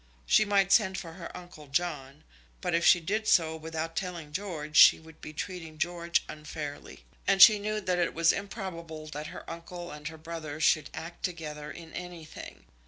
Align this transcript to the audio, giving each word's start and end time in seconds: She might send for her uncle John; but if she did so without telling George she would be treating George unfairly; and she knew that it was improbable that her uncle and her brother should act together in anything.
She 0.25 0.45
might 0.45 0.71
send 0.71 0.97
for 0.97 1.13
her 1.13 1.29
uncle 1.37 1.67
John; 1.67 2.23
but 2.59 2.73
if 2.73 2.83
she 2.83 2.99
did 2.99 3.27
so 3.27 3.55
without 3.55 3.95
telling 3.95 4.31
George 4.33 4.75
she 4.75 4.99
would 4.99 5.21
be 5.21 5.31
treating 5.31 5.77
George 5.77 6.23
unfairly; 6.27 7.05
and 7.27 7.39
she 7.39 7.59
knew 7.59 7.79
that 7.79 7.99
it 7.99 8.15
was 8.15 8.33
improbable 8.33 9.05
that 9.09 9.27
her 9.27 9.47
uncle 9.47 9.91
and 9.91 10.07
her 10.07 10.17
brother 10.17 10.59
should 10.59 10.89
act 10.95 11.21
together 11.23 11.69
in 11.69 11.93
anything. 11.93 12.63